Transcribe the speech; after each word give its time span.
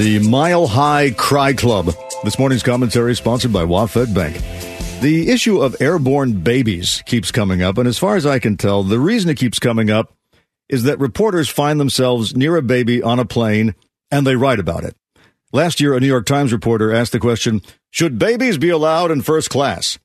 The 0.00 0.18
Mile 0.18 0.66
High 0.66 1.10
Cry 1.10 1.52
Club. 1.52 1.94
This 2.24 2.38
morning's 2.38 2.62
commentary 2.62 3.12
is 3.12 3.18
sponsored 3.18 3.52
by 3.52 3.64
WaFd 3.64 4.14
Bank. 4.14 4.34
The 5.02 5.28
issue 5.28 5.60
of 5.60 5.76
airborne 5.78 6.40
babies 6.40 7.02
keeps 7.04 7.30
coming 7.30 7.60
up, 7.60 7.76
and 7.76 7.86
as 7.86 7.98
far 7.98 8.16
as 8.16 8.24
I 8.24 8.38
can 8.38 8.56
tell, 8.56 8.82
the 8.82 8.98
reason 8.98 9.28
it 9.28 9.36
keeps 9.36 9.58
coming 9.58 9.90
up 9.90 10.16
is 10.70 10.84
that 10.84 10.98
reporters 10.98 11.50
find 11.50 11.78
themselves 11.78 12.34
near 12.34 12.56
a 12.56 12.62
baby 12.62 13.02
on 13.02 13.18
a 13.18 13.26
plane 13.26 13.74
and 14.10 14.26
they 14.26 14.36
write 14.36 14.58
about 14.58 14.84
it. 14.84 14.96
Last 15.52 15.82
year, 15.82 15.92
a 15.92 16.00
New 16.00 16.06
York 16.06 16.24
Times 16.24 16.50
reporter 16.50 16.94
asked 16.94 17.12
the 17.12 17.20
question 17.20 17.60
Should 17.90 18.18
babies 18.18 18.56
be 18.56 18.70
allowed 18.70 19.10
in 19.10 19.20
first 19.20 19.50
class? 19.50 19.98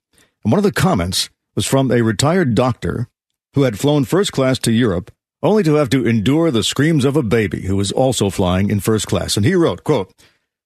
And 0.44 0.52
one 0.52 0.60
of 0.60 0.66
the 0.66 0.74
comments 0.74 1.30
was 1.56 1.66
from 1.66 1.90
a 1.90 2.02
retired 2.02 2.54
doctor 2.54 3.08
who 3.54 3.62
had 3.62 3.80
flown 3.80 4.04
first 4.04 4.34
class 4.34 4.60
to 4.60 4.74
Europe 4.74 5.10
only 5.46 5.64
to 5.64 5.76
have 5.76 5.90
to 5.90 6.08
endure 6.08 6.52
the 6.52 6.64
screams 6.64 7.06
of 7.06 7.16
a 7.16 7.24
baby 7.24 7.62
who 7.64 7.76
was 7.76 7.92
also 7.92 8.30
flying 8.30 8.70
in 8.70 8.80
first 8.80 9.08
class. 9.08 9.38
And 9.38 9.46
he 9.46 9.56
wrote, 9.56 9.84
quote, 9.84 10.12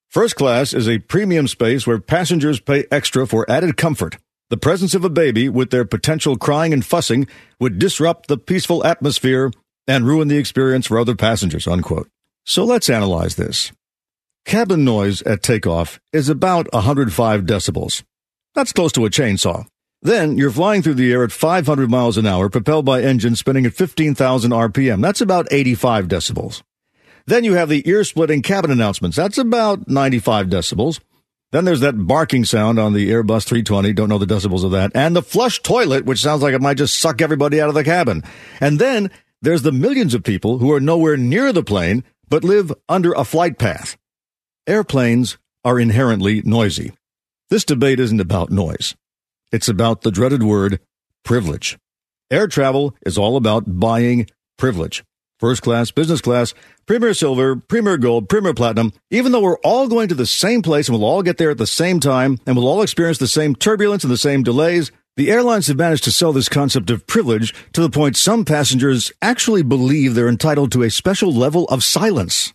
First 0.10 0.36
class 0.36 0.74
is 0.74 0.88
a 0.88 0.98
premium 1.00 1.48
space 1.48 1.86
where 1.86 2.00
passengers 2.00 2.60
pay 2.60 2.86
extra 2.90 3.28
for 3.28 3.50
added 3.50 3.78
comfort. 3.78 4.18
The 4.50 4.58
presence 4.58 4.96
of 4.96 5.06
a 5.06 5.10
baby 5.10 5.48
with 5.48 5.70
their 5.70 5.86
potential 5.86 6.36
crying 6.36 6.74
and 6.74 6.84
fussing 6.84 7.28
would 7.60 7.78
disrupt 7.78 8.28
the 8.28 8.38
peaceful 8.38 8.84
atmosphere 8.84 9.52
and 9.88 10.08
ruin 10.08 10.28
the 10.28 10.38
experience 10.38 10.88
for 10.88 10.98
other 10.98 11.16
passengers, 11.16 11.68
unquote. 11.68 12.08
So 12.46 12.64
let's 12.64 12.90
analyze 12.90 13.36
this. 13.36 13.72
Cabin 14.46 14.84
noise 14.84 15.22
at 15.22 15.44
takeoff 15.44 16.00
is 16.12 16.30
about 16.30 16.74
105 16.74 17.42
decibels. 17.42 18.02
That's 18.56 18.74
close 18.74 18.92
to 18.94 19.06
a 19.06 19.12
chainsaw. 19.12 19.68
Then 20.02 20.38
you're 20.38 20.52
flying 20.52 20.82
through 20.82 20.94
the 20.94 21.12
air 21.12 21.24
at 21.24 21.32
500 21.32 21.90
miles 21.90 22.18
an 22.18 22.26
hour, 22.26 22.50
propelled 22.50 22.86
by 22.86 23.02
engines 23.02 23.40
spinning 23.40 23.66
at 23.66 23.74
15,000 23.74 24.52
RPM. 24.52 25.02
That's 25.02 25.22
about 25.22 25.48
85 25.52 26.08
decibels. 26.08 26.62
Then 27.26 27.44
you 27.44 27.56
have 27.56 27.70
the 27.70 27.88
ear 27.88 28.04
splitting 28.04 28.42
cabin 28.42 28.72
announcements. 28.72 29.18
That's 29.18 29.38
about 29.38 29.88
95 29.88 30.48
decibels. 30.48 31.00
Then 31.52 31.66
there's 31.66 31.82
that 31.82 32.08
barking 32.08 32.46
sound 32.46 32.80
on 32.80 32.94
the 32.94 33.10
Airbus 33.10 33.44
320. 33.46 33.94
Don't 33.94 34.10
know 34.10 34.18
the 34.18 34.26
decibels 34.26 34.64
of 34.64 34.72
that. 34.72 34.92
And 34.96 35.16
the 35.16 35.22
flush 35.22 35.62
toilet, 35.62 36.06
which 36.06 36.22
sounds 36.22 36.44
like 36.44 36.54
it 36.54 36.62
might 36.62 36.78
just 36.78 36.98
suck 36.98 37.22
everybody 37.22 37.60
out 37.60 37.70
of 37.70 37.76
the 37.76 37.84
cabin. 37.84 38.24
And 38.62 38.80
then 38.80 39.12
there's 39.42 39.64
the 39.64 39.72
millions 39.72 40.14
of 40.14 40.24
people 40.24 40.60
who 40.60 40.72
are 40.72 40.80
nowhere 40.80 41.18
near 41.18 41.52
the 41.52 41.64
plane, 41.64 42.04
but 42.30 42.44
live 42.44 42.72
under 42.88 43.14
a 43.14 43.26
flight 43.26 43.58
path. 43.58 43.98
Airplanes 44.68 45.38
are 45.66 45.80
inherently 45.80 46.42
noisy. 46.46 46.94
This 47.50 47.66
debate 47.66 48.00
isn't 48.00 48.22
about 48.22 48.52
noise. 48.52 48.96
It's 49.52 49.68
about 49.68 50.02
the 50.02 50.12
dreaded 50.12 50.44
word 50.44 50.80
privilege. 51.24 51.78
Air 52.30 52.48
travel 52.48 52.96
is 53.06 53.18
all 53.18 53.36
about 53.36 53.80
buying 53.80 54.28
privilege. 54.58 55.04
First 55.40 55.64
class, 55.64 55.90
business 55.90 56.22
class, 56.22 56.54
premier 56.86 57.14
silver, 57.14 57.56
premier 57.56 57.98
gold, 57.98 58.30
premier 58.30 58.54
platinum. 58.54 58.94
Even 59.10 59.32
though 59.32 59.42
we're 59.42 59.58
all 59.60 59.88
going 59.88 60.10
to 60.10 60.16
the 60.16 60.26
same 60.26 60.62
place 60.62 60.88
and 60.88 60.98
we'll 60.98 61.08
all 61.08 61.24
get 61.24 61.38
there 61.38 61.50
at 61.50 61.58
the 61.58 61.66
same 61.66 62.00
time 62.00 62.38
and 62.46 62.56
we'll 62.56 62.68
all 62.68 62.82
experience 62.84 63.18
the 63.18 63.28
same 63.28 63.56
turbulence 63.56 64.04
and 64.04 64.12
the 64.12 64.18
same 64.18 64.44
delays, 64.44 64.92
the 65.16 65.32
airlines 65.32 65.68
have 65.68 65.78
managed 65.78 66.04
to 66.04 66.12
sell 66.12 66.32
this 66.32 66.50
concept 66.50 66.90
of 66.92 67.08
privilege 67.08 67.56
to 67.74 67.82
the 67.82 67.90
point 67.90 68.18
some 68.18 68.46
passengers 68.46 69.12
actually 69.22 69.64
believe 69.64 70.14
they're 70.14 70.30
entitled 70.30 70.72
to 70.74 70.84
a 70.84 70.92
special 70.92 71.34
level 71.34 71.66
of 71.66 71.84
silence. 71.84 72.54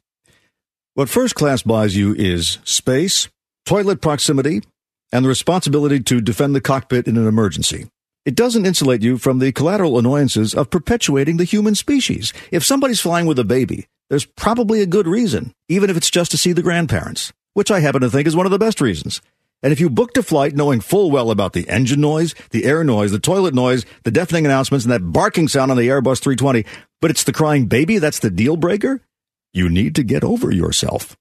What 0.92 1.09
first 1.09 1.34
class 1.34 1.62
buys 1.62 1.97
you 1.97 2.15
is 2.15 2.59
space, 2.62 3.28
toilet 3.67 4.00
proximity, 4.00 4.62
and 5.14 5.24
the 5.24 5.28
responsibility 5.28 6.00
to 6.00 6.20
defend 6.20 6.54
the 6.54 6.60
cockpit 6.60 7.06
in 7.06 7.16
an 7.16 7.28
emergency. 7.28 7.86
It 8.26 8.34
doesn't 8.34 8.66
insulate 8.66 9.02
you 9.02 9.16
from 9.16 9.38
the 9.38 9.52
collateral 9.52 9.96
annoyances 9.96 10.54
of 10.54 10.70
perpetuating 10.70 11.36
the 11.36 11.44
human 11.44 11.76
species. 11.76 12.32
If 12.50 12.64
somebody's 12.64 13.00
flying 13.00 13.26
with 13.26 13.38
a 13.38 13.44
baby, 13.44 13.86
there's 14.10 14.24
probably 14.24 14.82
a 14.82 14.86
good 14.86 15.06
reason, 15.06 15.52
even 15.68 15.88
if 15.88 15.96
it's 15.96 16.10
just 16.10 16.32
to 16.32 16.36
see 16.36 16.52
the 16.52 16.62
grandparents, 16.62 17.32
which 17.52 17.70
I 17.70 17.78
happen 17.78 18.00
to 18.00 18.10
think 18.10 18.26
is 18.26 18.34
one 18.34 18.46
of 18.46 18.50
the 18.50 18.58
best 18.58 18.80
reasons. 18.80 19.22
And 19.62 19.72
if 19.72 19.78
you 19.78 19.88
booked 19.88 20.18
a 20.18 20.22
flight 20.22 20.56
knowing 20.56 20.80
full 20.80 21.12
well 21.12 21.30
about 21.30 21.52
the 21.52 21.69
engine 21.69 22.00
noise, 22.00 22.34
the 22.50 22.64
air 22.64 22.82
noise, 22.82 23.12
the 23.12 23.20
toilet 23.20 23.54
noise, 23.54 23.86
the 24.03 24.10
deafening 24.10 24.47
announcements, 24.47 24.84
and 24.84 24.92
that 24.92 25.12
barking 25.12 25.47
sound 25.47 25.70
on 25.70 25.76
the 25.76 25.88
Airbus 25.88 26.20
320, 26.20 26.66
but 27.00 27.12
it's 27.12 27.24
the 27.24 27.32
crying 27.32 27.66
baby 27.66 27.98
that's 27.98 28.19
the 28.19 28.30
deal 28.30 28.56
breaker, 28.56 29.00
you 29.53 29.70
need 29.70 29.94
to 29.94 30.03
get 30.03 30.24
over 30.24 30.50
yourself. 30.50 31.16